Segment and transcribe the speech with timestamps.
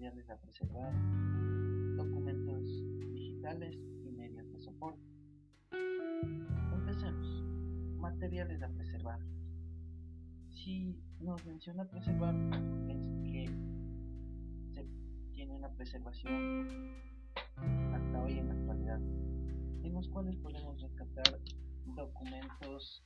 [0.00, 0.94] materiales a preservar,
[1.94, 2.64] documentos
[3.12, 4.98] digitales y medios de soporte.
[6.72, 7.44] Empecemos.
[7.98, 9.20] Materiales a preservar.
[10.48, 12.34] Si nos menciona preservar,
[12.88, 13.46] es que
[14.72, 14.88] se
[15.32, 16.66] tiene una preservación
[17.92, 19.00] hasta hoy en la actualidad,
[19.82, 21.38] en los cuales podemos rescatar
[21.94, 23.04] documentos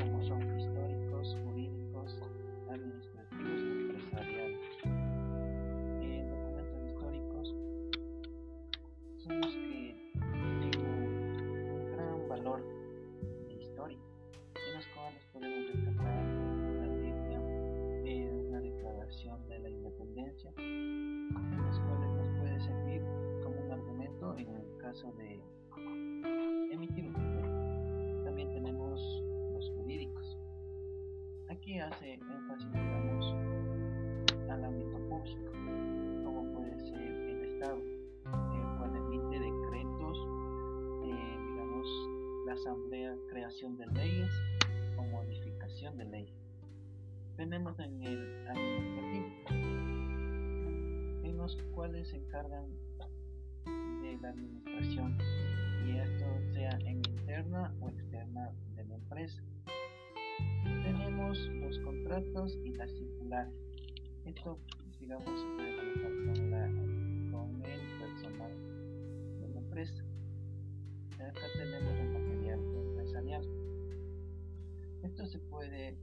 [0.00, 1.01] como son históricos,
[25.10, 25.40] de
[26.70, 29.00] emitir un También tenemos
[29.52, 30.38] los jurídicos.
[31.48, 33.26] Aquí hace énfasis, digamos,
[34.48, 35.50] al ámbito público,
[36.24, 40.18] como puede ser el Estado, el cual emite decretos,
[41.04, 41.86] eh, digamos,
[42.46, 44.30] la asamblea, creación de leyes
[44.98, 46.36] o modificación de leyes.
[47.36, 49.26] Tenemos en el administrativo,
[51.24, 52.66] en los cuales se encargan
[54.22, 55.18] la administración
[55.84, 59.42] y esto sea en interna o externa de la empresa.
[60.62, 63.52] Tenemos los contratos y las circulares.
[64.24, 64.58] Esto,
[65.00, 66.66] digamos, puede con, la,
[67.32, 68.52] con el personal
[69.40, 70.04] de la empresa.
[71.14, 73.44] Acá tenemos el material empresarial.
[75.02, 75.98] Esto se puede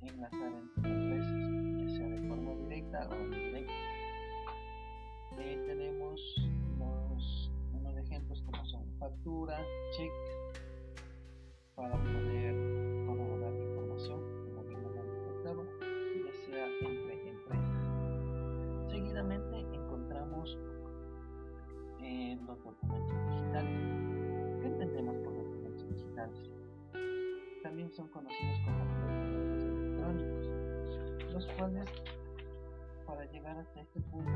[0.00, 3.49] enlazar entre empresas, ya sea de forma directa o indirecta.
[9.30, 9.58] Son factura,
[9.92, 10.12] cheque,
[11.74, 12.54] para poder
[13.06, 15.62] corroborar la información, como bien lo manifestaba,
[16.24, 18.90] ya sea entre empresas.
[18.90, 20.58] Seguidamente encontramos
[22.00, 24.60] eh, los documentos digitales.
[24.60, 26.50] ¿Qué entendemos por documentos digitales?
[27.62, 31.88] También son conocidos como documentos electrónicos, los cuales
[33.06, 34.32] para llegar hasta este punto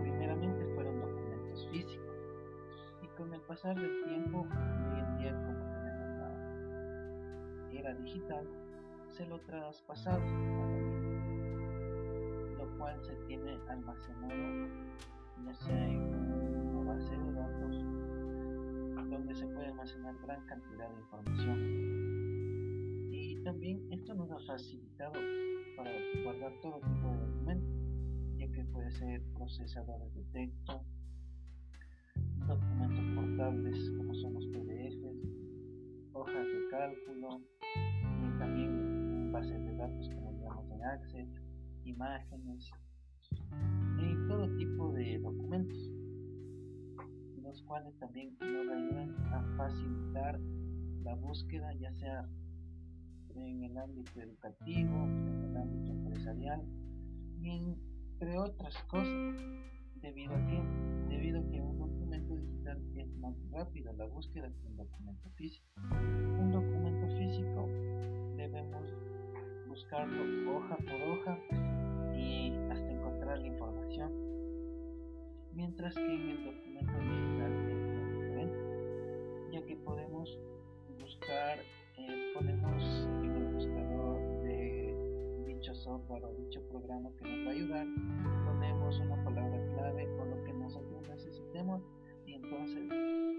[0.00, 2.07] primeramente fueron documentos físicos
[3.18, 6.30] con el pasar del tiempo hoy en día como tenemos la
[7.72, 8.46] era digital
[9.10, 10.24] se lo traspasado
[12.56, 14.68] lo cual se tiene almacenado
[15.44, 16.00] ya sea en
[16.76, 17.84] una base de datos
[19.10, 21.58] donde se puede almacenar gran cantidad de información.
[23.10, 25.14] Y también esto nos ha facilitado
[25.76, 25.90] para
[26.22, 27.74] guardar todo tipo de documentos
[28.36, 30.84] ya que puede ser procesadores de texto
[32.48, 33.07] documentos
[33.38, 34.98] como son los PDFs,
[36.12, 37.40] hojas de cálculo
[38.20, 41.28] y también bases de datos como digamos en Access,
[41.84, 42.68] imágenes
[43.96, 45.78] y todo tipo de documentos,
[47.40, 50.40] los cuales también nos ayudan a facilitar
[51.04, 52.28] la búsqueda ya sea
[53.36, 56.60] en el ámbito educativo, en el ámbito empresarial
[57.40, 59.36] y entre otras cosas
[60.00, 60.60] debido a que
[61.08, 61.87] debido a que un documento digital es
[63.18, 65.66] más rápido la búsqueda que un documento físico.
[65.92, 67.68] Un documento físico
[68.36, 68.94] debemos
[69.66, 71.38] buscarlo hoja por hoja
[72.16, 74.12] y hasta encontrar la información,
[75.52, 80.38] mientras que en el documento digital es diferente, ya que podemos
[81.00, 81.58] buscar,
[81.98, 82.82] eh, ponemos
[83.22, 87.86] en el buscador de dicho software o dicho programa que nos va a ayudar,
[88.46, 91.82] ponemos una palabra clave o lo que nosotros necesitemos
[92.42, 92.90] entonces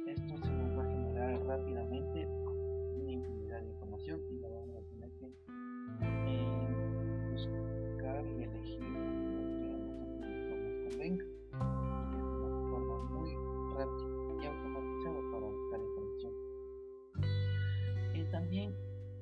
[0.08, 4.82] esto se nos va a generar rápidamente una infinidad de información y lo vamos a
[4.90, 5.32] tener que eh,
[7.32, 8.90] buscar y elegir lo
[10.16, 10.40] que nos
[10.90, 11.28] convenga es
[12.23, 13.29] una forma muy
[13.76, 14.08] rápida
[14.41, 16.34] y automatizada para buscar información.
[18.16, 18.68] Eh, también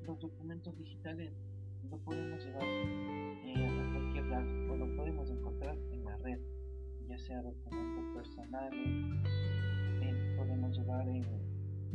[0.06, 1.34] los documentos digitales
[1.90, 6.40] lo podemos llevar eh, a cualquier lado o lo podemos encontrar en la red,
[7.08, 8.90] ya sea documentos personales,
[10.68, 11.24] podemos llevar en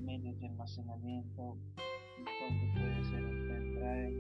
[0.05, 1.59] medios de almacenamiento,
[2.41, 4.15] donde puede ser un pendrive,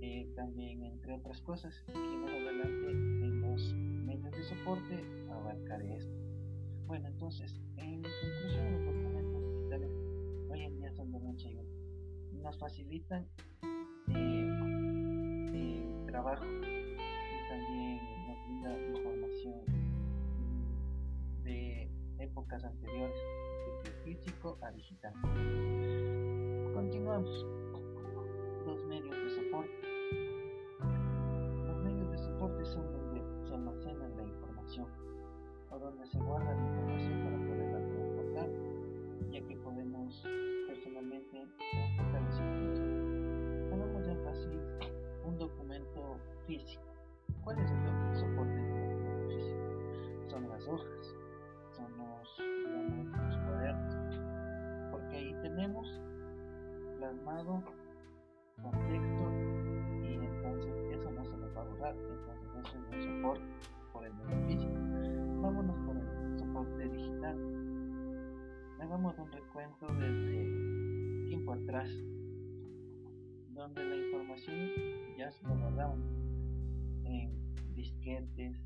[0.00, 6.12] eh, también entre otras cosas, que más adelante en los medios de soporte abarcaré esto.
[6.86, 9.90] Bueno, entonces, en conclusión, los documentos digitales
[10.50, 11.70] hoy en día son de mucha ayuda.
[12.42, 13.28] Nos facilitan
[14.08, 14.46] eh,
[16.06, 18.70] trabajo y también nos brinda
[22.40, 23.16] épocas anteriores,
[23.84, 25.12] de físico a digital.
[26.72, 27.46] Continuamos.
[28.64, 29.82] Los medios de soporte.
[31.66, 34.86] Los medios de soporte son donde se almacena información
[35.70, 38.48] o donde se guarda la información para poderla transportar,
[39.30, 40.22] ya que podemos
[40.66, 43.72] personalmente transportar esa información.
[43.72, 44.62] Hagamos énfasis
[45.26, 46.16] un documento
[46.46, 46.82] físico.
[47.44, 47.84] ¿Cuál es el
[57.30, 57.62] plasmado
[58.62, 59.30] contexto
[60.02, 63.44] y entonces eso no se nos va a borrar, entonces eso es un soporte
[63.92, 64.68] por el beneficio.
[65.40, 67.38] Vámonos por el soporte digital.
[68.80, 71.88] Hagamos un recuento desde tiempo atrás,
[73.50, 74.58] donde la información
[75.16, 75.54] ya se lo
[77.04, 77.30] en
[77.74, 78.56] disquetes,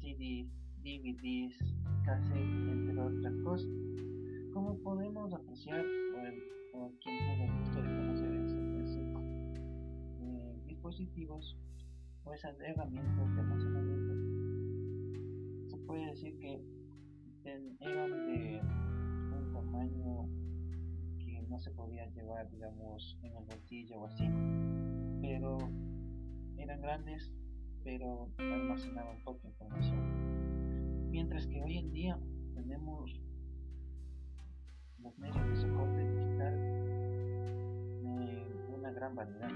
[0.00, 0.48] CDs,
[0.82, 1.74] DVDs,
[2.04, 3.70] cassettes, entre otras cosas.
[4.52, 5.84] Como podemos apreciar,
[12.24, 14.14] o esas herramientas de almacenamiento,
[15.70, 16.62] se puede decir que
[17.44, 18.60] eran de
[19.34, 20.28] un tamaño
[21.18, 24.28] que no se podía llevar, digamos, en el bolsillo o así,
[25.22, 25.56] pero
[26.58, 27.32] eran grandes,
[27.82, 31.10] pero almacenaban poca información.
[31.10, 32.20] Mientras que hoy en día
[32.54, 33.18] tenemos
[34.98, 36.54] los medios de soporte digital
[38.02, 38.46] de
[38.76, 39.50] una gran variedad.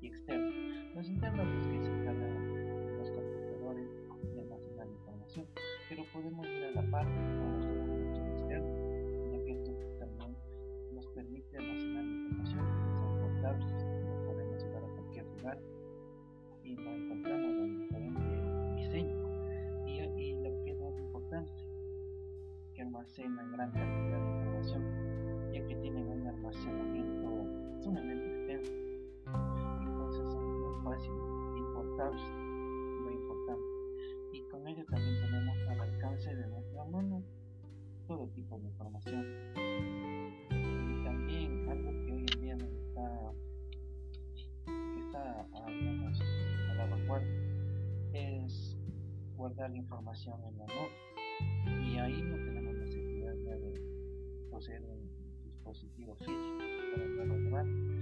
[0.00, 0.54] Y externos.
[0.94, 3.88] Los internos los que se encargan los computadores
[4.34, 5.46] de almacenar información,
[5.88, 8.78] pero podemos ir a la parte con los documentos externos,
[9.32, 10.36] ya que esto también
[10.92, 13.72] nos permite almacenar información que son portables,
[14.06, 15.58] lo podemos llevar a cualquier lugar
[16.62, 19.22] y lo encontramos en diferente diseño.
[19.88, 21.66] Y, y lo que es más importante,
[22.74, 28.21] que almacenan gran cantidad de información, ya que tienen un almacenamiento sumamente
[32.10, 33.64] muy importante.
[34.32, 37.22] Y con ello también tenemos al alcance de nuestra mano
[38.06, 39.26] todo tipo de información.
[40.50, 43.32] Y también algo que hoy en día nos está,
[44.98, 45.70] está a,
[46.76, 47.52] la vanguardia
[48.12, 48.76] es
[49.36, 51.84] guardar la información en la nube.
[51.84, 55.08] Y ahí no tenemos necesidad de poseer un
[55.44, 58.01] dispositivo físico para poderlo llevar.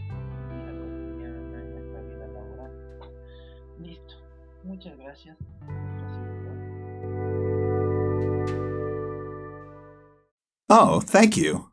[4.63, 5.37] Muchas gracias.
[10.69, 11.70] Oh, thank you.